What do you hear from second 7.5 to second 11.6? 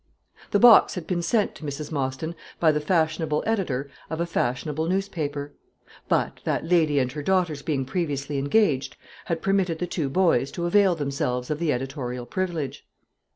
being previously engaged, had permitted the two boys to avail themselves of